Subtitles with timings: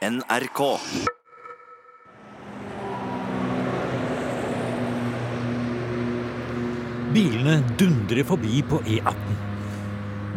[0.00, 0.60] NRK.
[7.12, 9.34] Bilene dundrer forbi på E18.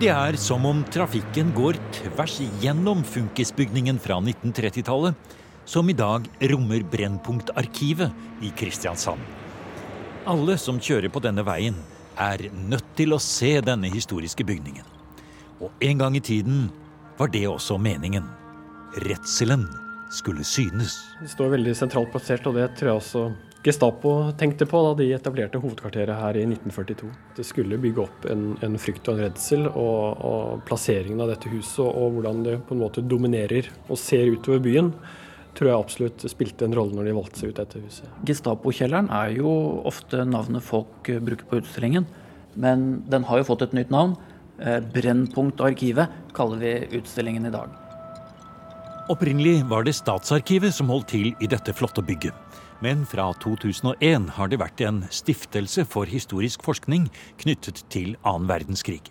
[0.02, 5.16] Det er som om trafikken går tvers gjennom funkisbygningen fra 1930-tallet,
[5.64, 9.24] som i dag rommer Brennpunktarkivet i Kristiansand.
[10.28, 11.80] Alle som kjører på denne veien,
[12.20, 14.84] er nødt til å se denne historiske bygningen.
[15.64, 16.66] Og en gang i tiden
[17.16, 18.43] var det også meningen.
[18.94, 19.66] Redselen
[20.14, 21.00] skulle synes.
[21.22, 23.24] Det står veldig sentralt plassert, og det tror jeg også
[23.64, 27.10] Gestapo tenkte på da de etablerte hovedkvarteret her i 1942.
[27.38, 31.52] Det skulle bygge opp en, en frykt og en redsel, og, og, plasseringen av dette
[31.52, 34.92] huset og, og hvordan det på en måte dominerer og ser utover byen,
[35.56, 38.10] tror jeg absolutt spilte en rolle når de valgte seg ut dette huset.
[38.28, 39.54] Gestapo-kjelleren er jo
[39.88, 42.10] ofte navnet folk eh, bruker på utstillingen,
[42.60, 44.18] men den har jo fått et nytt navn.
[44.60, 47.72] Eh, Brennpunktarkivet kaller vi utstillingen i dag.
[49.12, 52.32] Opprinnelig var det Statsarkivet som holdt til i dette flotte bygget.
[52.80, 57.10] Men fra 2001 har det vært en stiftelse for historisk forskning
[57.42, 59.02] knyttet til annen verdenskrig.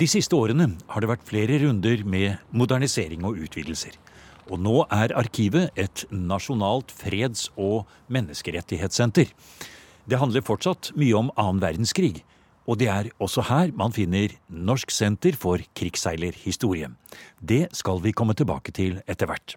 [0.00, 3.92] De siste årene har det vært flere runder med modernisering og utvidelser.
[4.48, 9.28] Og nå er arkivet et nasjonalt freds- og menneskerettighetssenter.
[10.08, 12.22] Det handler fortsatt mye om annen verdenskrig,
[12.66, 16.90] og det er også her man finner Norsk senter for krigsseilerhistorie.
[17.38, 19.54] Det skal vi komme tilbake til etter hvert.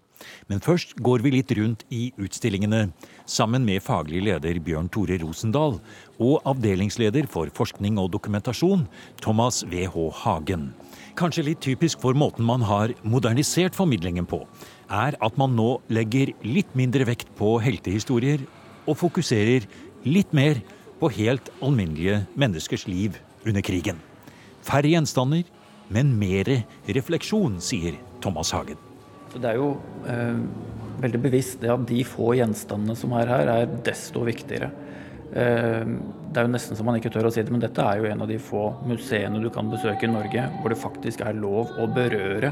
[0.51, 2.89] Men først går vi litt rundt i utstillingene
[3.29, 5.79] sammen med faglig leder Bjørn Tore Rosendal
[6.19, 8.85] og avdelingsleder for forskning og dokumentasjon
[9.23, 10.09] Thomas W.H.
[10.23, 10.73] Hagen.
[11.19, 14.43] Kanskje litt typisk for måten man har modernisert formidlingen på,
[14.91, 18.43] er at man nå legger litt mindre vekt på heltehistorier
[18.89, 19.65] og fokuserer
[20.07, 23.99] litt mer på på helt alminnelige menneskers liv under krigen.
[24.65, 25.47] Færre gjenstander,
[25.89, 26.49] men mer
[26.87, 28.77] refleksjon, sier Thomas Hagen.
[29.29, 29.71] Det er jo
[30.09, 30.41] eh,
[31.01, 34.71] veldig bevisst det at de få gjenstandene som er her, er desto viktigere.
[35.29, 35.85] Eh,
[36.29, 38.09] det er jo nesten så man ikke tør å si det, men dette er jo
[38.09, 41.73] en av de få museene du kan besøke i Norge hvor det faktisk er lov
[41.79, 42.51] å berøre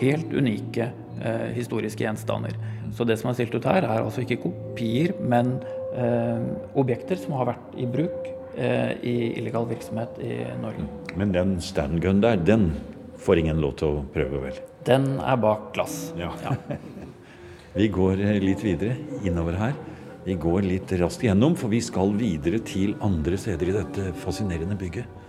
[0.00, 0.90] helt unike
[1.22, 2.54] eh, historiske gjenstander.
[2.94, 5.56] Så det som er stilt ut her, er altså ikke kopier, men
[6.76, 8.26] objekter som har vært i bruk
[8.56, 10.86] eh, i illegal virksomhet i Norge.
[11.16, 12.70] Men den standgun der, den
[13.22, 14.60] får ingen lov til å prøve, vel?
[14.86, 16.12] Den er bak glass.
[16.18, 16.32] Ja.
[16.44, 16.56] ja.
[17.80, 19.76] vi går eh, litt videre innover her.
[20.26, 24.78] Vi går litt raskt gjennom, for vi skal videre til andre steder i dette fascinerende
[24.78, 25.22] bygget.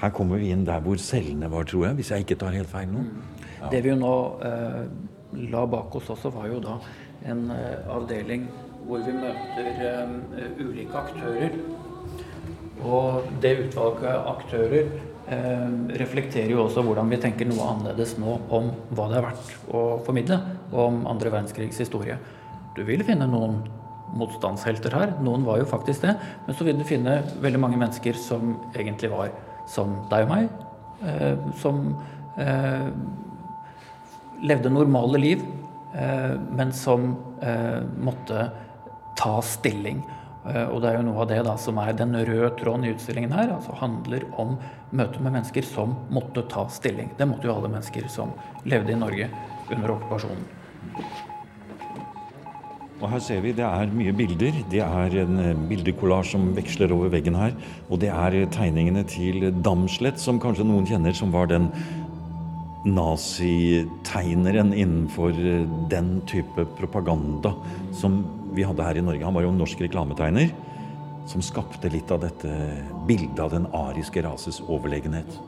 [0.00, 2.70] Her kommer vi inn der hvor cellene var, tror jeg, hvis jeg ikke tar helt
[2.70, 3.04] feil nå.
[3.60, 3.70] Ja.
[3.72, 4.80] Det vi jo nå eh,
[5.54, 6.80] la bak oss også, var jo da
[7.30, 8.48] en eh, avdeling
[8.84, 11.56] hvor vi møter uh, ulike aktører.
[12.84, 14.90] Og det utvalget av aktører
[15.28, 19.72] uh, reflekterer jo også hvordan vi tenker noe annerledes nå om hva det er verdt
[19.72, 20.40] å formidle
[20.72, 22.18] om andre verdenskrigs historie.
[22.76, 23.62] Du vil finne noen
[24.14, 26.14] motstandshelter her, noen var jo faktisk det.
[26.46, 29.32] Men så vil du finne veldig mange mennesker som egentlig var
[29.70, 30.52] som deg og meg.
[31.04, 31.88] Uh, som
[34.44, 35.42] levde normale liv,
[36.58, 37.04] men som
[38.02, 38.48] måtte
[39.18, 40.02] ta stilling.
[40.44, 42.92] Eh, og det er jo noe av det da, som er den røde tråden i
[42.94, 43.54] utstillingen her.
[43.56, 44.56] altså Handler om
[44.92, 47.14] møtet med mennesker som måtte ta stilling.
[47.18, 48.34] Det måtte jo alle mennesker som
[48.68, 49.30] levde i Norge
[49.70, 50.44] under okkupasjonen.
[53.02, 54.54] Og her ser vi det er mye bilder.
[54.70, 57.56] Det er en eh, bildekollasj som veksler over veggen her.
[57.88, 61.70] Og det er tegningene til Damslett, som kanskje noen kjenner, som var den
[62.84, 67.54] nazitegneren innenfor eh, den type propaganda
[67.96, 69.24] som vi hadde her i Norge.
[69.26, 70.52] Han var jo en norsk reklametegner
[71.30, 72.52] som skapte litt av dette
[73.08, 75.38] bildet av den ariske rases overlegenhet.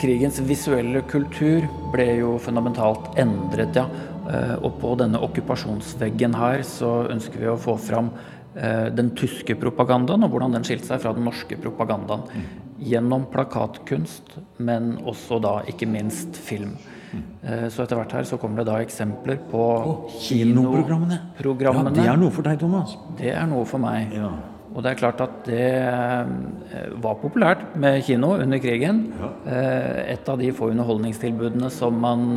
[0.00, 3.86] Krigens visuelle kultur ble jo fundamentalt endret, ja.
[4.26, 8.10] Eh, og på denne okkupasjonsveggen her så ønsker vi å få fram
[8.56, 12.22] den tyske propagandaen og hvordan den skilte seg fra den norske propagandaen.
[12.32, 12.44] Mm.
[12.88, 16.76] Gjennom plakatkunst, men også da ikke minst film.
[17.06, 17.70] Mm.
[17.70, 21.20] så etter hvert her så kommer det da eksempler på oh, kinoprogrammene.
[21.38, 22.96] Ja, det er noe for deg, Thomas.
[23.20, 24.10] Det er noe for meg.
[24.16, 24.32] Ja.
[24.76, 29.06] Og det er klart at det eh, var populært med kino under krigen.
[29.16, 29.30] Ja.
[29.48, 32.34] Eh, et av de få underholdningstilbudene som man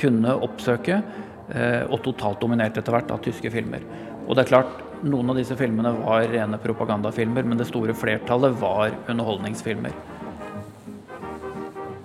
[0.00, 1.02] kunne oppsøke.
[1.88, 3.84] Og totalt dominert etter hvert av tyske filmer.
[4.26, 8.56] Og det er klart, noen av disse filmene var rene propagandafilmer, men det store flertallet
[8.60, 9.94] var underholdningsfilmer.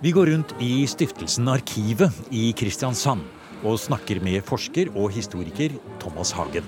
[0.03, 3.23] Vi går rundt i stiftelsen Arkivet i Kristiansand
[3.63, 5.71] og snakker med forsker og historiker
[6.03, 6.65] Thomas Hagen.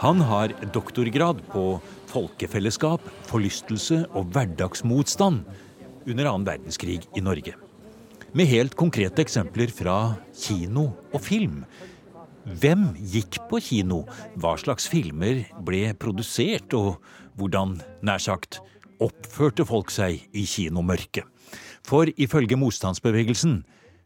[0.00, 1.64] Han har doktorgrad på
[2.10, 5.42] folkefellesskap, forlystelse og hverdagsmotstand
[6.06, 7.56] under annen verdenskrig i Norge.
[8.32, 11.64] med helt konkrete eksempler fra kino og film.
[12.44, 14.04] Hvem gikk på kino?
[14.40, 16.72] Hva slags filmer ble produsert?
[16.76, 16.96] Og
[17.36, 18.60] hvordan, nær sagt,
[19.00, 21.28] oppførte folk seg i kinomørket?
[21.86, 23.60] For ifølge motstandsbevegelsen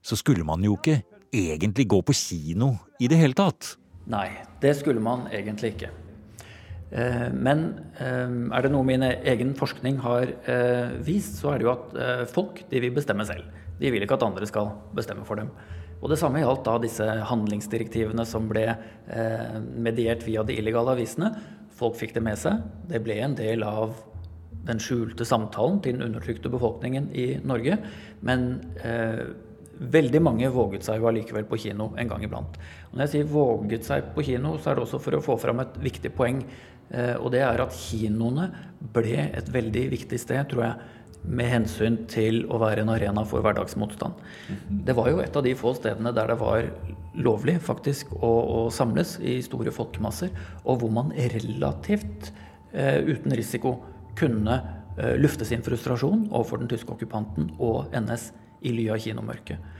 [0.04, 1.02] så skulle man jo ikke
[1.34, 3.74] egentlig gå på kino i det hele tatt.
[4.10, 4.28] Nei,
[4.60, 5.90] det skulle man egentlig ikke.
[6.94, 7.64] Eh, men
[7.98, 11.96] eh, er det noe min egen forskning har eh, vist, så er det jo at
[12.30, 13.48] folk de vil bestemme selv.
[13.80, 15.50] De vil ikke at andre skal bestemme for dem.
[16.04, 18.66] Og Det samme gjaldt da disse handlingsdirektivene som ble
[19.80, 21.30] mediert via de illegale avisene.
[21.74, 22.60] Folk fikk det med seg.
[22.90, 23.94] Det ble en del av
[24.64, 27.78] den skjulte samtalen til den undertrykte befolkningen i Norge.
[28.24, 28.46] Men
[28.80, 29.24] eh,
[29.78, 32.58] veldig mange våget seg jo allikevel på kino en gang iblant.
[32.90, 35.38] Og når jeg sier våget seg på kino, så er det også for å få
[35.40, 36.42] fram et viktig poeng.
[36.90, 38.50] Eh, og det er at kinoene
[38.94, 40.92] ble et veldig viktig sted, tror jeg,
[41.24, 44.20] med hensyn til å være en arena for hverdagsmotstand.
[44.86, 46.68] Det var jo et av de få stedene der det var
[47.14, 50.32] lovlig faktisk å, å samles i store folkemasser,
[50.64, 52.32] og hvor man relativt
[52.72, 53.78] eh, uten risiko
[54.18, 54.58] kunne
[54.98, 58.30] eh, lufte sin frustrasjon overfor den tyske okkupanten og NS
[58.64, 59.72] i ly av kinomørket.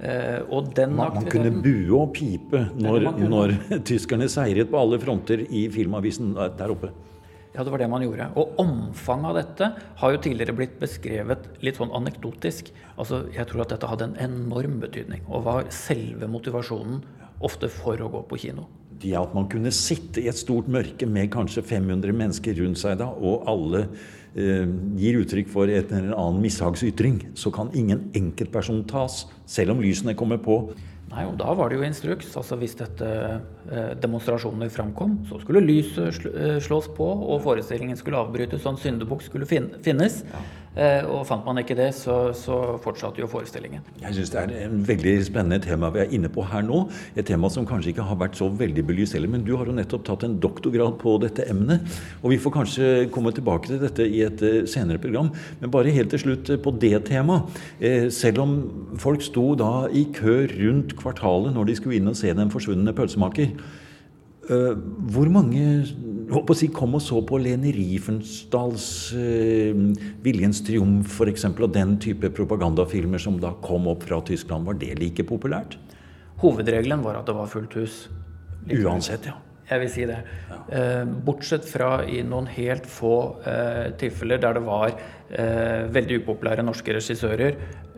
[0.00, 0.40] Eh,
[0.88, 3.54] man, man, kunne bue og pipe når, når
[3.88, 6.94] tyskerne seiret på alle fronter i filmavisen der oppe.
[7.50, 8.28] Ja, det var det man gjorde.
[8.38, 9.68] Og omfanget av dette
[9.98, 12.70] har jo tidligere blitt beskrevet litt sånn anekdotisk.
[12.96, 17.02] Altså, Jeg tror at dette hadde en enorm betydning, og var selve motivasjonen
[17.40, 18.68] ofte for å gå på kino.
[19.00, 22.98] Det at man kunne sitte i et stort mørke med kanskje 500 mennesker rundt seg
[23.00, 23.86] da, og alle
[24.36, 24.68] eh,
[25.00, 30.14] gir uttrykk for et eller annen mishagsytring, så kan ingen enkeltperson tas, selv om lysene
[30.14, 30.60] kommer på.
[31.10, 32.30] Nei, og Da var det jo instruks.
[32.38, 38.20] altså Hvis dette eh, demonstrasjoner framkom, så skulle lyset eh, slås på, og forestillingen skulle
[38.22, 40.22] avbrytes, sånn syndebukk skulle finnes.
[40.30, 40.42] Ja.
[40.78, 43.82] Eh, og fant man ikke det, så, så fortsatte jo forestillingen.
[44.04, 46.84] Jeg syns det er en veldig spennende tema vi er inne på her nå.
[47.18, 49.32] Et tema som kanskje ikke har vært så veldig belyst heller.
[49.32, 51.82] Men du har jo nettopp tatt en doktorgrad på dette emnet.
[52.22, 55.32] Og vi får kanskje komme tilbake til dette i et eh, senere program.
[55.58, 57.60] Men bare helt til slutt eh, på det temaet.
[58.14, 58.56] Selv om
[59.00, 62.94] folk sto da i kø rundt kvartalet når de skulle inn og se Den forsvunne
[62.94, 63.56] pølsemaker.
[64.50, 65.62] Hvor mange
[66.30, 68.86] håper å si, kom og så på Lene Riefensdals
[69.16, 69.82] uh,
[70.24, 74.68] 'Viljens triumf' f.eks., og den type propagandafilmer som da kom opp fra Tyskland.
[74.68, 75.78] Var det like populært?
[76.40, 78.02] Hovedregelen var at det var fullt hus.
[78.66, 79.36] Like Uansett, ja.
[79.70, 80.16] Jeg vil si det.
[80.50, 80.56] Ja.
[80.70, 83.14] Uh, bortsett fra i noen helt få
[83.44, 85.00] uh, tilfeller der det var
[85.30, 87.89] veldig upopulære norske regissører Eh,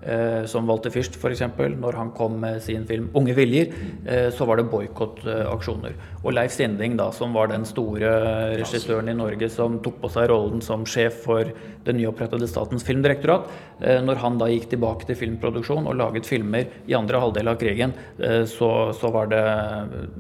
[0.50, 1.42] som Walter Fürst f.eks.
[1.78, 3.72] Når han kom med sin film 'Unge viljer',
[4.06, 5.92] eh, så var det boikottaksjoner.
[6.24, 8.10] Og Leif Sinding, da, som var den store
[8.58, 11.52] regissøren i Norge som tok på seg rollen som sjef for
[11.84, 13.48] det nyopprettede Statens filmdirektorat,
[13.80, 17.58] eh, når han da gikk tilbake til filmproduksjon og laget filmer i andre halvdel av
[17.60, 19.42] krigen, eh, så, så var det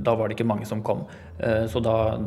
[0.02, 1.06] Da var det ikke mange som kom.
[1.38, 2.18] Eh, så da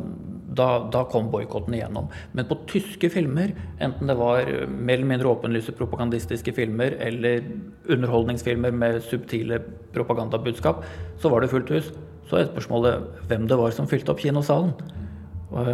[0.56, 2.10] da, da kom boikotten igjennom.
[2.36, 7.44] Men på tyske filmer, enten det var mer eller mindre åpenlyse propagandistiske filmer eller
[7.92, 9.60] underholdningsfilmer med subtile
[9.94, 10.84] propagandabudskap,
[11.20, 11.90] så var det fullt hus.
[12.26, 14.74] Så er spørsmålet hvem det var som fylte opp kinosalen.
[15.46, 15.68] Og,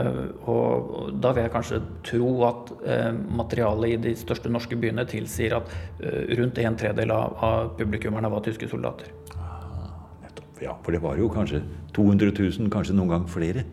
[0.52, 3.08] og, da vil jeg kanskje tro at eh,
[3.38, 5.70] materialet i de største norske byene tilsier at
[6.04, 9.08] eh, rundt en tredel av, av publikummerne var tyske soldater.
[9.40, 10.28] Ah,
[10.60, 11.62] ja, for det var jo kanskje
[11.96, 13.64] 200 000, kanskje noen gang flere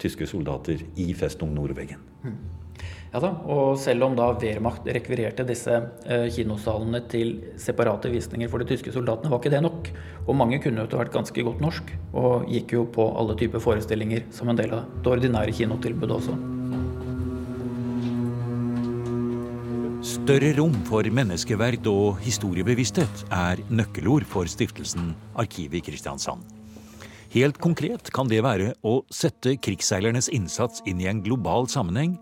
[0.00, 2.00] tyske soldater i Festung Nordveggen.
[3.10, 5.74] Ja da, og selv om da Wehrmacht rekvirerte disse
[6.06, 9.90] eh, kinosalene til separate visninger for de tyske soldatene, var ikke det nok.
[10.28, 14.28] Og mange kunne jo vært ganske godt norsk, og gikk jo på alle typer forestillinger
[14.34, 16.38] som en del av det ordinære kinotilbudet også.
[20.06, 26.59] Større rom for menneskeverd og historiebevissthet er nøkkelord for stiftelsen Arkivet i Kristiansand.
[27.30, 32.16] Helt konkret kan det være å sette krigsseilernes innsats inn i en global sammenheng,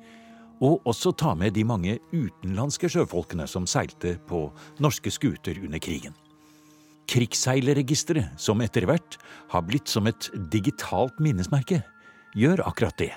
[0.61, 4.43] og også ta med de mange utenlandske sjøfolkene som seilte på
[4.85, 6.13] norske skuter under krigen.
[7.09, 9.17] Krigsseilerregisteret, som etter hvert
[9.55, 11.81] har blitt som et digitalt minnesmerke,
[12.37, 13.15] gjør akkurat det.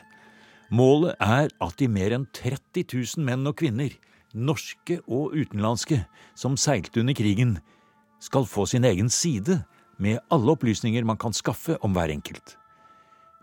[0.71, 3.91] Målet er at de mer enn 30 000 menn og kvinner,
[4.31, 6.05] norske og utenlandske,
[6.39, 7.57] som seilte under krigen,
[8.23, 9.59] skal få sin egen side
[10.01, 12.55] med alle opplysninger man kan skaffe om hver enkelt.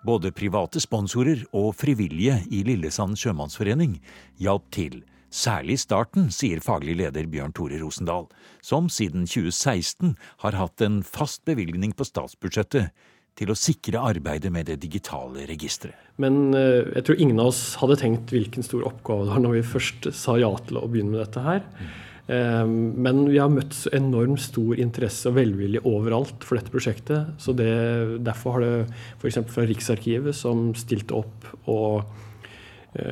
[0.07, 3.99] Både private sponsorer og frivillige i Lillesand sjømannsforening
[4.43, 5.00] hjalp til,
[5.31, 8.29] særlig i starten, sier faglig leder Bjørn Tore Rosendal,
[8.62, 12.93] som siden 2016 har hatt en fast bevilgning på statsbudsjettet
[13.38, 15.99] til å sikre arbeidet med det digitale registeret.
[16.19, 19.59] Men eh, jeg tror ingen av oss hadde tenkt hvilken stor oppgave det var når
[19.61, 21.62] vi først sa ja til å begynne med dette her.
[22.28, 27.30] Men vi har møtt enormt stor interesse og velvilje overalt for dette prosjektet.
[27.40, 27.70] så det,
[28.20, 28.73] Derfor har det
[29.16, 29.38] f.eks.
[29.49, 32.04] fra Riksarkivet, som stilte opp og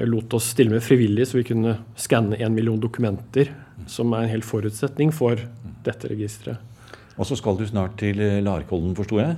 [0.04, 3.54] lot oss stille med frivillig, så vi kunne skanne en million dokumenter,
[3.88, 5.40] som er en hel forutsetning for
[5.86, 6.60] dette registeret.
[7.16, 9.36] Og så skal du snart til Larkollen, forsto jeg?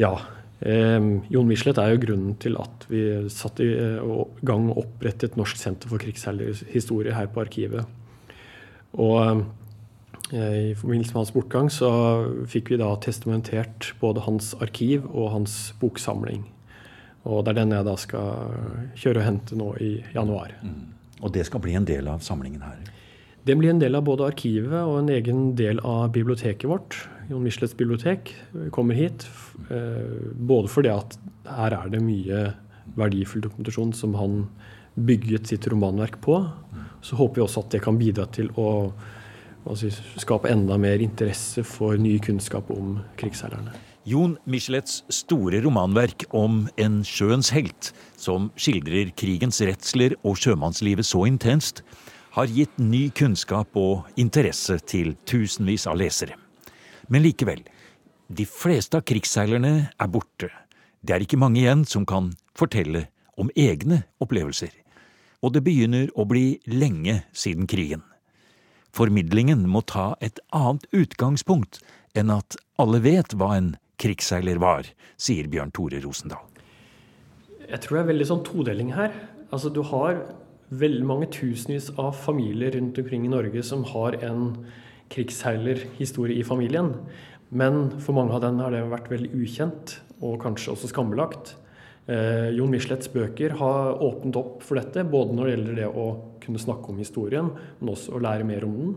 [0.00, 0.14] Ja.
[0.60, 1.00] Eh,
[1.32, 4.10] Jon Michelet er jo grunnen til at vi satte i eh,
[4.44, 7.88] gang og opprettet Norsk senter for krigshistorie her på Arkivet.
[8.98, 9.44] Og
[10.32, 11.90] eh, i forbindelse med hans bortgang så
[12.50, 16.46] fikk vi da testamentert både hans arkiv og hans boksamling.
[17.28, 18.54] Og det er den jeg da skal
[18.98, 20.54] kjøre og hente nå i januar.
[20.64, 20.96] Mm.
[21.20, 22.80] Og det skal bli en del av samlingen her?
[23.44, 26.96] Det blir en del av både arkivet og en egen del av biblioteket vårt.
[27.30, 28.32] Jon Michelets bibliotek
[28.74, 29.26] kommer hit.
[29.72, 31.16] Eh, både fordi at
[31.48, 32.50] her er det mye
[32.98, 34.42] verdifull dokumentasjon som han
[34.96, 36.40] bygget sitt romanverk på.
[37.02, 38.90] Så håper vi også at det kan bidra til å
[39.66, 39.90] altså,
[40.20, 43.72] skape enda mer interesse for ny kunnskap om krigsseilerne.
[44.08, 51.26] Jon Michelets store romanverk om en sjøens helt, som skildrer krigens redsler og sjømannslivet så
[51.28, 51.82] intenst,
[52.32, 56.38] har gitt ny kunnskap og interesse til tusenvis av lesere.
[57.12, 57.60] Men likevel,
[58.30, 60.48] de fleste av krigsseilerne er borte.
[61.02, 63.08] Det er ikke mange igjen som kan fortelle
[63.40, 64.70] om egne opplevelser.
[65.40, 68.02] Og det begynner å bli lenge siden krigen.
[68.92, 71.80] Formidlingen må ta et annet utgangspunkt
[72.18, 74.88] enn at alle vet hva en krigsseiler var,
[75.20, 76.42] sier Bjørn Tore Rosendal.
[77.70, 79.14] Jeg tror det er veldig sånn todeling her.
[79.54, 80.24] Altså, du har
[80.70, 84.52] veldig mange tusenvis av familier rundt omkring i Norge som har en
[85.10, 86.92] krigsseilerhistorie i familien.
[87.50, 91.56] Men for mange av dem har det vært veldig ukjent, og kanskje også skambelagt.
[92.10, 96.06] Eh, Jon Michelets bøker har åpnet opp for dette, både når det gjelder det å
[96.42, 98.94] kunne snakke om historien, men også å lære mer om den.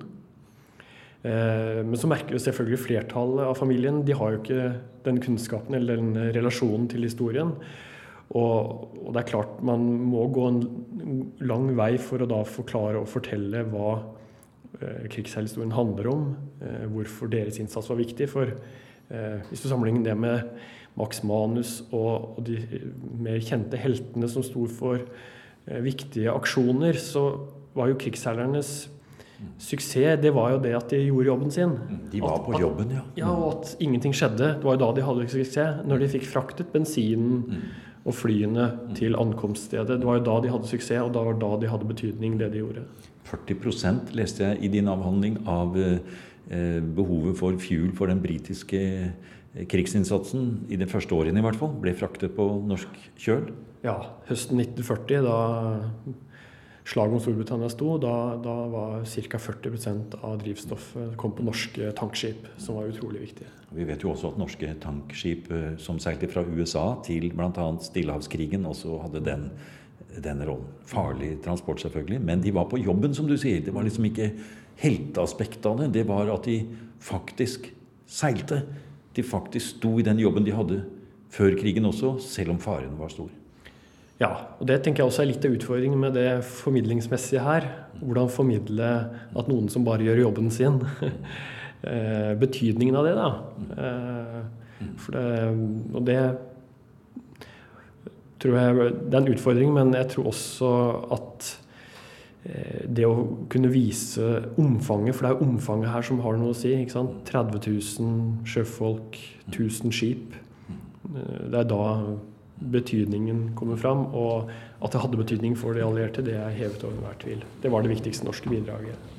[1.23, 4.69] Eh, men så merker vi selvfølgelig flertallet av familien de har jo ikke
[5.05, 7.53] den kunnskapen eller den relasjonen til historien.
[8.33, 10.61] Og, og, det er klart man må gå en
[11.45, 13.91] lang vei for å da forklare og fortelle hva
[14.79, 16.23] eh, krigsherrhistorien handler om.
[16.63, 18.29] Eh, hvorfor deres innsats var viktig.
[18.31, 20.49] For eh, hvis du sammenligner det med
[20.99, 22.59] Max Manus og, og, de
[23.23, 27.27] mer kjente heltene som sto for eh, viktige aksjoner, så
[27.73, 28.73] var jo krigsseilernes
[29.59, 31.73] suksess det var jo det at de gjorde jobben sin.
[32.13, 33.01] De var at, på jobben, ja.
[33.17, 34.53] Ja, Og at ingenting skjedde.
[34.59, 35.81] Det var jo da de hadde suksess.
[35.89, 37.65] Når de fikk fraktet bensinen mm
[38.03, 39.99] og flyene til ankomststedet.
[40.01, 42.51] Det var jo da de hadde suksess, og da var da de hadde betydning, det
[42.51, 42.83] de gjorde.
[43.29, 49.37] 40% leste jeg i din avhandling av eh, behovet for fuel for den britiske eh,
[49.53, 53.51] krigsinnsatsen, i de første årene i hvert fall, ble fraktet på norsk kjøl?
[53.85, 55.37] Ja, høsten 1940, da
[56.87, 59.39] slaget om Storbritannia sto, da, da var ca.
[59.39, 63.51] 40% av drivstoffet kom på norske tankskip, som var utrolig viktige.
[63.73, 67.69] Vi vet jo også at norske tankskip eh, som seilte fra USA til bl.a.
[67.87, 69.47] Stillehavskrigen, også hadde den,
[70.17, 70.67] denne rollen.
[70.89, 73.63] Farlig transport, selvfølgelig, men de var på jobben, som du sier.
[73.63, 74.33] Det var liksom ikke
[74.81, 75.93] helteaspektet av det.
[75.95, 76.59] Det var at de
[77.03, 77.71] faktisk
[78.09, 78.63] seilte.
[79.13, 80.81] De faktisk sto i den jobben de hadde
[81.33, 83.31] før krigen også, selv om faren var stor.
[84.21, 84.29] Ja,
[84.59, 87.65] og det tenker jeg også er litt av utfordringen med det formidlingsmessige her.
[87.99, 88.91] Hvordan formidle
[89.33, 90.81] at noen som bare gjør jobben sin.
[91.83, 93.25] Eh, betydningen av det, da.
[93.83, 95.23] Eh, for det,
[95.91, 96.19] og det
[98.39, 100.69] tror jeg Det er en utfordring, men jeg tror også
[101.11, 101.49] at
[102.43, 104.25] det å kunne vise
[104.59, 106.73] omfanget, for det er omfanget her som har noe å si.
[106.75, 107.21] ikke sant?
[107.29, 109.15] 30 000 sjøfolk,
[109.47, 110.35] 1000 skip.
[111.13, 111.85] Det er da
[112.73, 114.05] betydningen kommer fram.
[114.11, 114.51] Og
[114.83, 117.43] at det hadde betydning for de allierte, det er hevet over enhver tvil.
[117.63, 119.11] Det var det viktigste norske bidraget.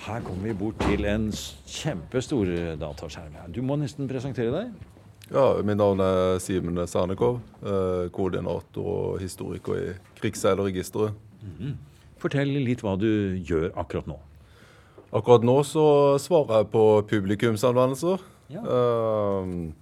[0.00, 2.48] Her kommer vi bort til en kjempestor
[2.80, 3.36] dataskjerm.
[3.54, 4.72] Du må nesten presentere deg.
[5.30, 11.12] Ja, Mitt navn er Simen Sarnekov, eh, koordinator og historiker i Krigsseilerregisteret.
[11.42, 11.74] Mm -hmm.
[12.18, 14.18] Fortell litt hva du gjør akkurat nå.
[15.12, 18.18] Akkurat nå så svarer jeg på publikumsanvendelser.
[18.50, 18.60] Ja.
[18.60, 19.72] Uh,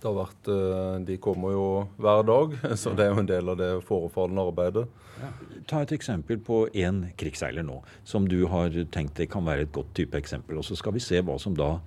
[0.00, 3.48] det har vært, eh, De kommer jo hver dag, så det er jo en del
[3.48, 4.86] av det forefallende arbeidet.
[5.20, 5.30] Ja.
[5.66, 9.72] Ta et eksempel på én krigsseiler nå, som du har tenkt det kan være et
[9.72, 10.58] godt type eksempel.
[10.58, 11.80] Og så skal vi se hva som da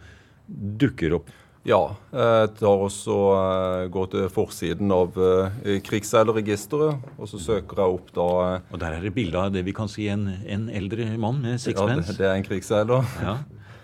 [0.49, 1.29] dukker opp.
[1.67, 1.79] Ja.
[2.13, 8.13] Jeg tar også, eh, går til forsiden av eh, krigsseilerregisteret, og så søker jeg opp
[8.15, 8.27] da
[8.71, 11.59] Og der er det bilde av det vi kan si en, en eldre mann med
[11.59, 12.13] sixpence?
[12.13, 13.11] Ja, det, det er en krigsseiler.
[13.23, 13.35] Ja,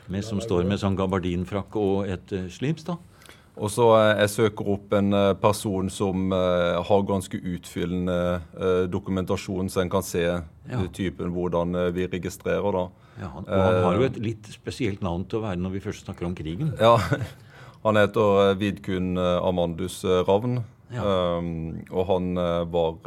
[0.07, 2.97] med, Som står med sånn gabardinfrakk og et slips, da?
[3.55, 9.83] Og så eh, Jeg søker opp en eh, person som har ganske utfyllende dokumentasjon, så
[9.83, 10.85] en kan se ja.
[10.95, 12.71] typen hvordan vi registrerer.
[12.71, 12.87] da.
[13.19, 15.83] Ja, han, og han har jo et litt spesielt navn til å være når vi
[15.83, 16.71] først snakker om krigen.
[16.79, 16.95] Ja,
[17.85, 20.63] Han heter Vidkun Amandus Ravn.
[20.93, 21.03] Ja.
[21.37, 22.31] Um, og han
[22.73, 22.97] var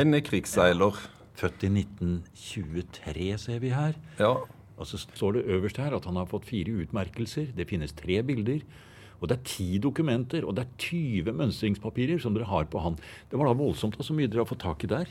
[0.00, 0.96] en krigsseiler.
[1.40, 3.94] Født i 1923, ser vi her.
[4.20, 4.32] Ja.
[4.80, 7.52] Og så står det øverst her at han har fått fire utmerkelser.
[7.56, 8.62] Det finnes tre bilder.
[9.20, 12.96] Og det er ti dokumenter, og det er 20 mønstringspapirer som dere har på han.
[13.28, 15.10] Det var da voldsomt så mye dere har fått tak i der?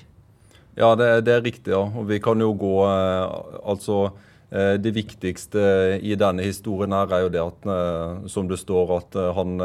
[0.80, 1.74] Ja, det, det er riktig.
[1.76, 1.84] ja.
[1.86, 3.38] Og vi kan jo gå eh,
[3.70, 5.62] Altså, eh, det viktigste
[6.02, 9.62] i denne historien her er jo det at, eh, som det står, at han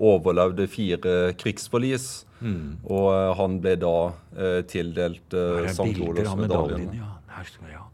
[0.00, 2.24] overlevde fire krigsforlis.
[2.40, 2.78] Mm.
[2.92, 3.92] Og han ble da
[4.68, 5.36] tildelt
[5.68, 5.92] St.
[6.08, 6.88] Olavs-medaljen.
[6.96, 7.84] Ja, ja.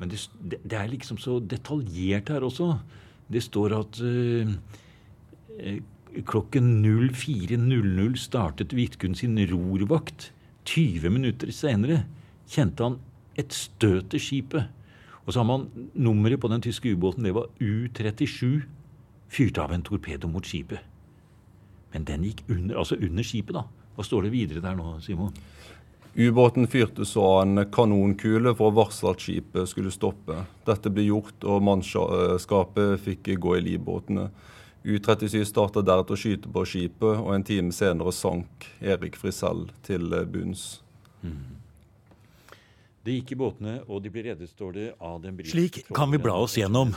[0.00, 2.74] Men det, det, er liksom så detaljert her også.
[3.32, 4.52] Det står at uh,
[5.58, 5.80] Eh,
[6.24, 10.32] klokken 04.00 startet Vidkun sin rorvakt.
[10.64, 12.04] 20 minutter senere
[12.50, 12.98] kjente han
[13.38, 14.72] et støt i skipet.
[15.26, 17.26] Og så har man nummeret på den tyske ubåten.
[17.26, 18.62] Det var U-37.
[19.28, 20.78] Fyrte av en torpedo mot skipet.
[21.92, 23.64] Men den gikk under, altså under skipet, da.
[23.96, 25.34] Hva står det videre der nå, Simon?
[26.16, 30.38] Ubåten fyrte så en kanonkule for å varsle at skipet skulle stoppe.
[30.68, 34.30] Dette ble gjort, og mannskapet fikk gå i livbåtene.
[34.86, 40.14] U-37 starta deretter å skyte på skipet, og en time senere sank Erik Frisell til
[40.30, 40.68] bunns.
[41.26, 41.55] Mm.
[43.06, 46.18] Det gikk i båtene, og de ble reddet, står det, av den Slik kan vi
[46.18, 46.90] bla oss gjennom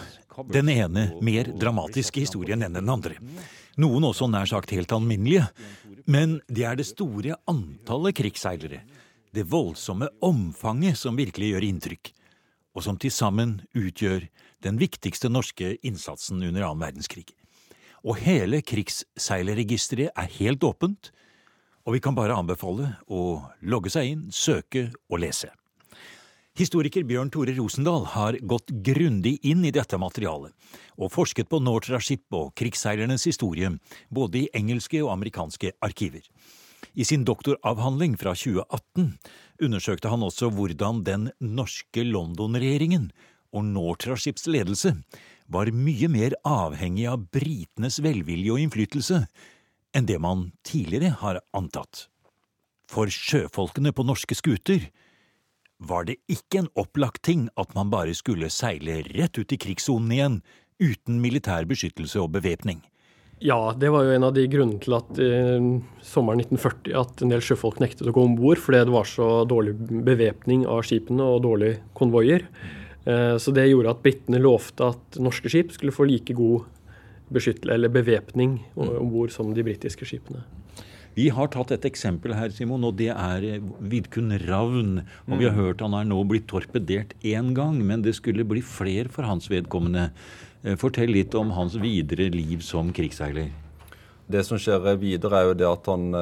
[0.50, 3.20] den ene mer dramatiske historien enn den andre.
[3.78, 5.46] Noen også nær sagt helt alminnelige.
[6.10, 8.82] Men det er det store antallet krigsseilere,
[9.32, 12.14] det voldsomme omfanget, som virkelig gjør inntrykk,
[12.74, 14.26] og som til sammen utgjør
[14.66, 17.30] den viktigste norske innsatsen under annen verdenskrig
[18.04, 21.12] og hele krigsseilerregisteret er helt åpent,
[21.86, 25.52] og vi kan bare anbefale å logge seg inn, søke og lese.
[26.60, 30.52] Historiker Bjørn Tore Rosendal har gått grundig inn i dette materialet,
[31.00, 33.70] og forsket på Nortraship og krigsseilernes historie,
[34.12, 36.26] både i engelske og amerikanske arkiver.
[37.00, 39.08] I sin doktoravhandling fra 2018
[39.64, 43.08] undersøkte han også hvordan den norske London-regjeringen
[43.56, 44.98] og Nortraships ledelse
[45.48, 49.24] var mye mer avhengig av britenes velvilje og innflytelse
[49.96, 52.10] enn det man tidligere har antatt.
[52.92, 54.90] For sjøfolkene på norske skuter
[55.80, 60.16] var det ikke en opplagt ting at man bare skulle seile rett ut i krigssonen
[60.16, 60.40] igjen
[60.80, 62.82] uten militær beskyttelse og bevæpning.
[63.40, 65.68] Ja, det var jo en av de grunnene til at eh,
[66.04, 69.30] sommeren 1940 at en del sjøfolk nektet å gå om bord fordi det var så
[69.48, 72.44] dårlig bevæpning av skipene og dårlige konvoier.
[73.08, 76.68] Eh, så det gjorde at britene lovte at norske skip skulle få like god
[77.32, 78.98] beskyttelse eller bevæpning mm.
[79.00, 80.44] om bord som de britiske skipene.
[81.20, 85.02] Vi har tatt et eksempel her, Simon, og det er eh, Vidkun Ravn.
[85.28, 85.60] Og vi har mm.
[85.60, 89.50] hørt han er nå blitt torpedert én gang, men det skulle bli flere for hans
[89.52, 90.10] vedkommende.
[90.64, 93.52] Eh, fortell litt om hans videre liv som krigsseiler.
[94.32, 96.14] Det som skjer videre, er jo det at han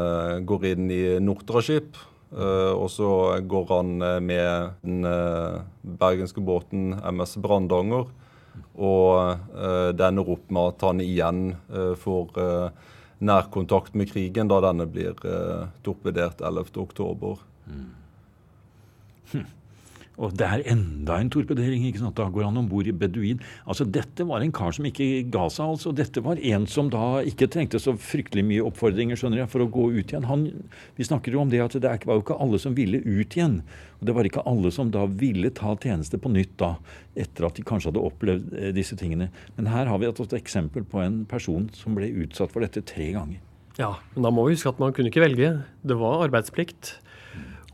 [0.47, 1.99] går inn i Nortraship.
[2.27, 3.09] Uh, og så
[3.47, 3.91] går han
[4.23, 5.05] med den
[5.99, 8.07] bergenske båten MS Brandanger.
[8.75, 9.43] Og
[9.99, 11.41] det ender opp med at han igjen
[11.99, 12.31] får
[13.19, 15.17] nærkontakt med krigen da denne blir
[15.83, 17.37] torpedert 11.10.
[17.67, 17.87] Mm.
[19.31, 19.45] Hm.
[20.17, 21.83] Og det er enda en torpedering.
[21.85, 22.17] ikke sant?
[22.17, 23.41] Da går han om bord i Beduin.
[23.69, 25.65] Altså, Dette var en kar som ikke ga seg.
[25.75, 25.93] altså.
[25.93, 29.69] Dette var en som da ikke trengte så fryktelig mye oppfordringer skjønner jeg, for å
[29.69, 30.25] gå ut igjen.
[30.25, 30.47] Han,
[30.97, 33.61] vi snakker jo om det at det var jo ikke alle som ville ut igjen.
[34.01, 36.75] Og det var ikke alle som da ville ta tjeneste på nytt da,
[37.17, 39.29] etter at de kanskje hadde opplevd eh, disse tingene.
[39.57, 43.11] Men her har vi et eksempel på en person som ble utsatt for dette tre
[43.13, 43.41] ganger.
[43.77, 45.59] Ja, men da må vi huske at man kunne ikke velge.
[45.85, 46.97] Det var arbeidsplikt.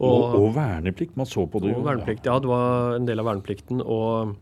[0.02, 1.16] Og, og, verneplikt.
[1.20, 1.82] Man så på det jo.
[1.82, 2.40] Og verneplikt, ja.
[2.42, 3.82] Det var en del av verneplikten.
[3.86, 4.34] Og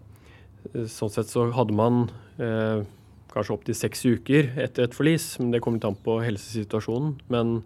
[0.71, 2.05] eh, sånn sett så hadde man
[2.41, 2.83] eh,
[3.33, 5.33] kanskje opptil seks uker etter et forlis.
[5.41, 7.17] Men det kom litt an på helsesituasjonen.
[7.33, 7.57] Men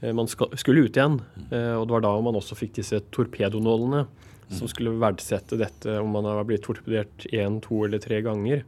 [0.00, 1.18] eh, man skal, skulle ut igjen.
[1.50, 4.06] Eh, og det var da man også fikk disse torpedonålene.
[4.54, 8.60] Som skulle verdsette dette om man har blitt torpedert én, to eller tre ganger.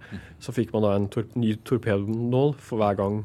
[0.42, 3.18] Så fikk man da en tor ny torpedonål for hver gang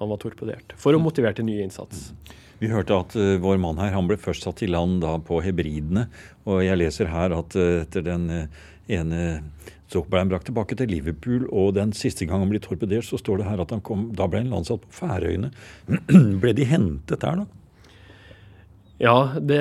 [0.00, 0.74] man var torpedert.
[0.82, 2.10] For å motivere til ny innsats.
[2.62, 5.40] Vi hørte at uh, vår mann her han ble først satt i land da på
[5.42, 6.06] Hebridene.
[6.46, 9.42] Og jeg leser her at uh, etter den uh, ene
[9.92, 13.18] så ble han brakt tilbake til Liverpool, og den siste gang han ble torpedert, så
[13.20, 15.50] står det her at han kom, da ble han landsatt på Færøyene.
[16.40, 17.44] ble de hentet der, da?
[19.02, 19.58] Ja, det,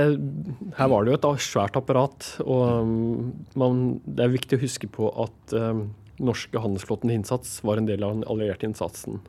[0.78, 2.30] her var det jo et svært apparat.
[2.46, 5.90] Og um, man, det er viktig å huske på at um,
[6.22, 9.20] norske handelsflåtens innsats var en del av den allierte innsatsen.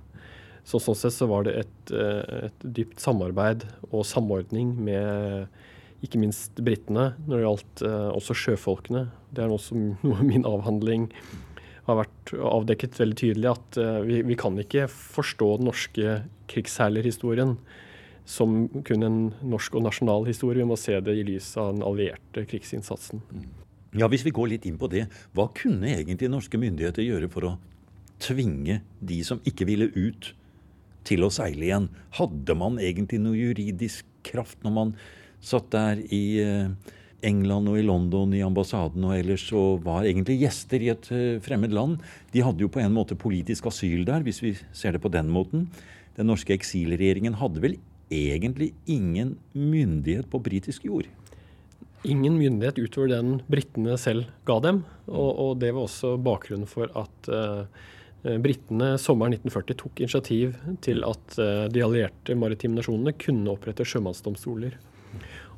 [0.64, 5.48] Så sånn sett så var det et, et dypt samarbeid og samordning med
[6.02, 7.82] ikke minst britene når det gjaldt
[8.18, 9.08] også sjøfolkene.
[9.34, 11.08] Det er også noe min avhandling
[11.88, 16.20] har vært avdekket veldig tydelig at vi, vi kan ikke forstå den norske
[16.52, 17.56] krigsseilerhistorien
[18.24, 20.62] som kun en norsk og nasjonal historie.
[20.62, 23.22] Vi må se det i lys av den allierte krigsinnsatsen.
[23.98, 27.48] Ja, Hvis vi går litt inn på det, hva kunne egentlig norske myndigheter gjøre for
[27.48, 27.56] å
[28.22, 30.32] tvinge de som ikke ville ut,
[31.08, 31.90] til å seile igjen?
[32.18, 34.96] Hadde man egentlig noe juridisk kraft når man
[35.42, 36.92] satt der i eh,
[37.26, 41.40] England og i London, i ambassaden og ellers, og var egentlig gjester i et eh,
[41.42, 42.02] fremmed land?
[42.34, 45.30] De hadde jo på en måte politisk asyl der, hvis vi ser det på den
[45.32, 45.68] måten.
[46.18, 47.78] Den norske eksilregjeringen hadde vel
[48.12, 51.08] egentlig ingen myndighet på britisk jord.
[52.02, 54.82] Ingen myndighet utover den britene selv ga dem.
[55.06, 57.64] Og, og det var også bakgrunnen for at uh,
[58.22, 60.54] britene sommeren 1940 tok initiativ
[60.84, 64.76] til at uh, de allierte maritime nasjonene kunne opprette sjømannsdomstoler.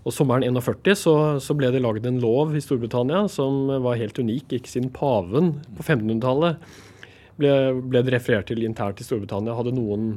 [0.05, 4.19] Og Sommeren 1941 så, så, ble det laget en lov i Storbritannia som var helt
[4.21, 4.53] unik.
[4.53, 6.61] Ikke siden paven på 1500-tallet
[7.41, 9.57] ble, ble, det referert til internt i Storbritannia.
[9.57, 10.11] Hadde noen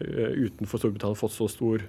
[0.00, 1.84] uh, utenfor Storbritannia fått så stor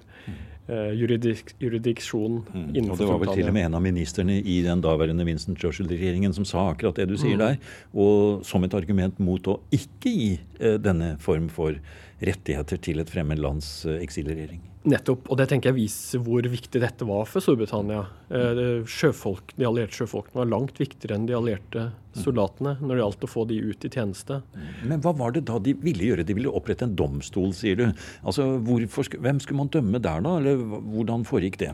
[0.68, 2.64] juridik, juridiksjon mm.
[2.76, 5.56] innenfor Og Det var vel til og med en av ministerne i den daværende Winston
[5.56, 7.44] Churchill-regjeringen som sa akkurat det du sier mm.
[7.44, 11.78] der, og som et argument mot å ikke gi uh, denne form for
[12.24, 14.60] rettigheter til et fremmed lands uh, eksilregjering.
[14.88, 15.26] Nettopp.
[15.28, 18.04] Og det tenker jeg viser hvor viktig dette var for Storbritannia.
[18.32, 23.26] Eh, sjøfolk, de allierte sjøfolkene var langt viktigere enn de allierte soldatene når det gjaldt
[23.26, 24.40] å få de ut i tjeneste.
[24.88, 26.26] Men hva var det da de ville gjøre?
[26.26, 27.86] De ville opprette en domstol, sier du.
[28.24, 31.72] Altså, hvorfor, Hvem skulle man dømme der da, eller hvordan foregikk det?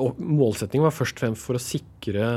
[0.00, 2.28] Og Målsettingen var først og fremst for å sikre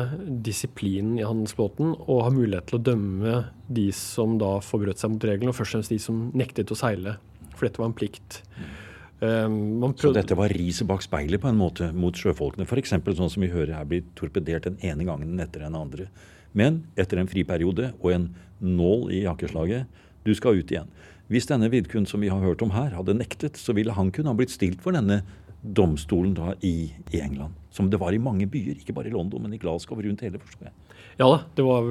[0.45, 5.25] disiplinen i handelsbåten og ha mulighet til å dømme de som da forbrøt seg mot
[5.25, 7.17] reglene, og først og fremst de som nektet å seile.
[7.57, 8.43] For dette var en plikt.
[8.53, 8.86] Um,
[9.17, 12.67] så dette var riset bak speilet på en måte mot sjøfolkene?
[12.69, 12.93] F.eks.
[12.93, 16.09] sånn som vi hører her blir torpedert den ene gangen etter den andre.
[16.53, 18.29] Men etter en friperiode og en
[18.61, 19.87] nål i jakkeslaget,
[20.25, 20.89] du skal ut igjen.
[21.31, 24.31] Hvis denne Vidkun som vi har hørt om her, hadde nektet, så ville han kunne
[24.31, 25.23] ha blitt stilt for denne
[25.61, 27.55] domstolen da i, i England.
[27.73, 30.39] Som det var i mange byer, ikke bare i London, men i Glasgow rundt hele,
[30.39, 30.75] forstår jeg.
[31.17, 31.87] Ja da, det var,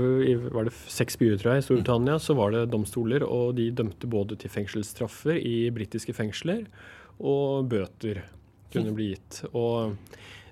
[0.54, 2.20] var det seks byer tror jeg, i Storbritannia.
[2.22, 6.64] Så var det domstoler, og de dømte både til fengselsstraffer i britiske fengsler
[7.20, 8.22] og bøter
[8.72, 9.42] kunne bli gitt.
[9.52, 9.96] Og,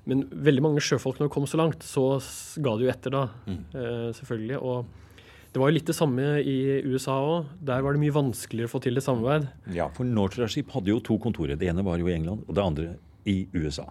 [0.08, 2.04] men veldig mange sjøfolk, når det kom så langt, så
[2.62, 3.24] ga det jo etter, da.
[3.48, 3.62] Mm.
[3.80, 4.60] Eh, selvfølgelig.
[4.60, 4.86] Og
[5.54, 6.56] det var jo litt det samme i
[6.88, 7.52] USA òg.
[7.62, 9.48] Der var det mye vanskeligere å få til et samarbeid.
[9.76, 11.58] Ja, for Nortraship hadde jo to kontorer.
[11.60, 12.88] Det ene var jo i England, og det andre
[13.30, 13.86] i USA.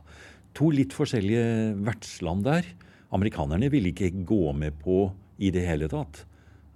[0.60, 2.68] To litt forskjellige vertsland der.
[3.14, 5.08] Amerikanerne ville ikke gå med på
[5.42, 6.26] i det hele tatt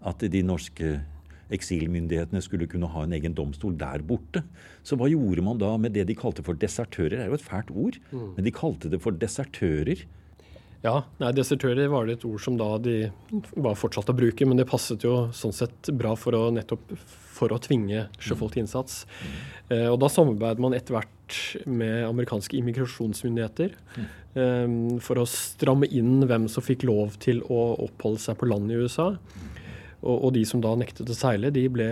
[0.07, 0.97] at de norske
[1.53, 4.43] eksilmyndighetene skulle kunne ha en egen domstol der borte.
[4.83, 7.15] Så hva gjorde man da med det de kalte for desertører?
[7.15, 8.29] Det er jo et fælt ord, mm.
[8.37, 10.05] men de kalte det for desertører.
[10.85, 13.09] Ja, nei, desertører var det et ord som da de
[13.57, 16.93] var fortsatt å bruke, men det passet jo sånn sett bra for å nettopp
[17.37, 19.03] for å tvinge sjøfolk til innsats.
[19.21, 19.35] Mm.
[19.75, 24.07] Eh, og da samarbeidet man etter hvert med amerikanske immigrasjonsmyndigheter mm.
[24.39, 28.71] eh, for å stramme inn hvem som fikk lov til å oppholde seg på land
[28.71, 29.11] i USA.
[29.17, 29.56] Mm.
[29.97, 31.87] Og, og, de som da nektet å seile, de ble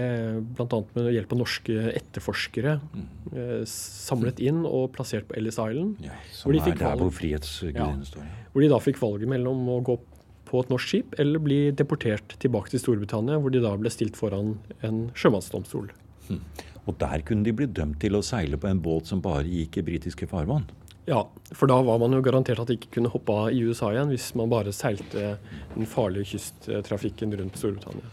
[0.56, 0.82] bl.a.
[0.94, 3.06] med hjelp av norske etterforskere mm.
[3.34, 6.04] eh, samlet inn og plassert på Ellis Island.
[6.06, 8.28] Ja, som er der hvor frihetsgudene ja, står.
[8.54, 9.98] Hvor de da fikk valget mellom å gå
[10.46, 14.20] på et norsk skip eller bli deportert tilbake til Storbritannia, hvor de da ble stilt
[14.20, 14.54] foran
[14.86, 15.90] en sjømannsdomstol.
[16.30, 16.42] Mm.
[16.86, 19.82] Og der kunne de bli dømt til å seile på en båt som bare gikk
[19.82, 20.68] i britiske farvann?
[21.06, 21.22] Ja,
[21.54, 24.10] for da var man jo garantert at de ikke kunne hoppe av i USA igjen
[24.10, 25.36] hvis man bare seilte
[25.76, 28.10] den farlige kysttrafikken rundt Storbritannia.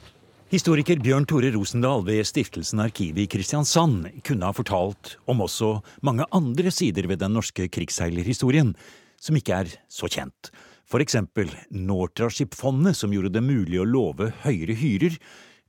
[0.52, 6.26] Historiker Bjørn Tore Rosendal ved Stiftelsen Arkivet i Kristiansand kunne ha fortalt om også mange
[6.36, 8.74] andre sider ved den norske krigsseilerhistorien
[9.16, 10.52] som ikke er så kjent.
[10.92, 15.16] Eksempel Nortraship-fondet, som gjorde det mulig å love høyere hyrer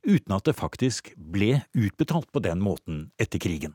[0.04, 3.74] uten at det faktisk ble utbetalt på den måten etter krigen.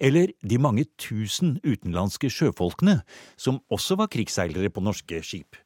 [0.00, 3.00] Eller de mange tusen utenlandske sjøfolkene
[3.36, 5.58] som også var krigsseilere på norske skip.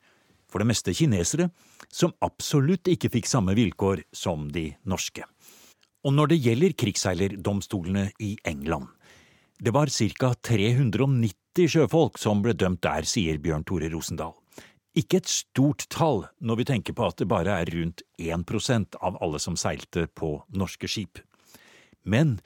[0.49, 1.51] For det meste kinesere,
[1.93, 5.27] som absolutt ikke fikk samme vilkår som de norske.
[6.07, 8.89] Og når det gjelder krigsseilerdomstolene i England,
[9.59, 10.33] det var ca.
[10.47, 14.38] 390 sjøfolk som ble dømt der, sier Bjørn Tore Rosendal.
[14.99, 19.19] Ikke et stort tall når vi tenker på at det bare er rundt 1% av
[19.23, 21.21] alle som seilte på norske skip.
[22.03, 22.39] Men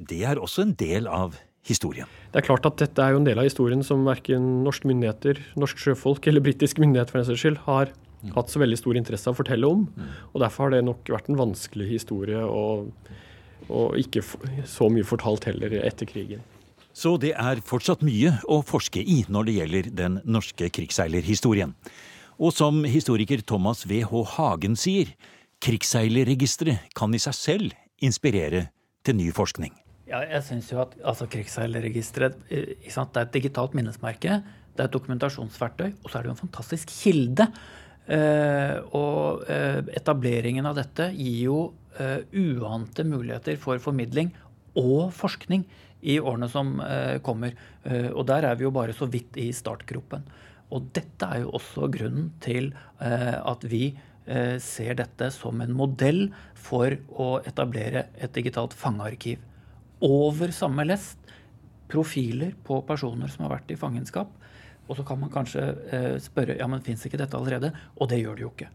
[0.00, 1.36] det er også en del av
[1.68, 2.08] historien.
[2.32, 5.42] Det er klart at dette er jo en del av historien som verken norske myndigheter,
[5.60, 8.32] norsk sjøfolk eller britisk myndighet for den saks skyld har mm.
[8.38, 9.84] hatt så veldig stor interesse av å fortelle om.
[9.92, 10.14] Mm.
[10.32, 12.88] Og derfor har det nok vært en vanskelig historie og,
[13.68, 14.24] og ikke
[14.66, 16.42] så mye fortalt heller etter krigen.
[16.92, 21.76] Så det er fortsatt mye å forske i når det gjelder den norske krigsseilerhistorien.
[22.40, 24.24] Og som historiker Thomas W.H.
[24.36, 25.12] Hagen sier,
[25.60, 28.68] krigsseilerregisteret kan i seg selv inspirere
[29.04, 29.74] til ny forskning.
[30.10, 34.40] Ja, jeg synes jo at altså, Krigsseilerregisteret eh, er et digitalt minnesmerke.
[34.74, 37.46] Det er et dokumentasjonsverktøy, og så er det jo en fantastisk kilde.
[38.10, 41.58] Eh, og eh, etableringen av dette gir jo
[42.00, 44.32] eh, uante muligheter for formidling
[44.80, 45.62] og forskning
[46.02, 46.78] i årene som
[47.22, 47.52] kommer.
[48.14, 50.22] og der er vi jo bare så vidt i startgropen.
[50.72, 53.90] Og dette er jo også grunnen til at vi
[54.64, 59.38] ser dette som en modell for å etablere et digitalt fangearkiv.
[60.00, 61.18] Over samme lest
[61.90, 64.32] profiler på personer som har vært i fangenskap
[64.90, 65.62] og så kan man kanskje
[65.94, 67.70] eh, spørre ja, men fins ikke dette allerede?
[68.02, 68.70] Og det gjør det jo ikke.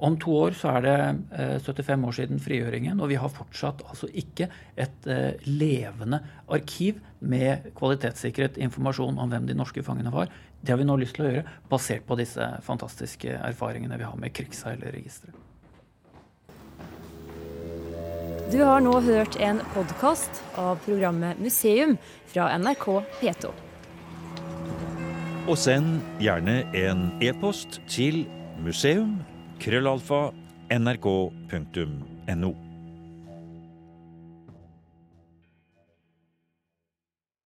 [0.00, 0.94] Om to år så er det
[1.36, 4.46] eh, 75 år siden frigjøringen, og vi har fortsatt altså ikke
[4.80, 10.32] et eh, levende arkiv med kvalitetssikret informasjon om hvem de norske fangene var.
[10.64, 14.16] Det har vi nå lyst til å gjøre, basert på disse fantastiske erfaringene vi har
[14.16, 15.36] med krigsseilerregisteret.
[18.50, 21.98] Du har nå hørt en podkast av programmet Museum
[22.32, 22.86] fra NRK
[23.20, 23.52] P2.
[25.44, 28.24] Og send gjerne en e-post til
[28.64, 29.18] museum
[29.60, 30.32] krøllalfa
[30.70, 32.69] nrk.no.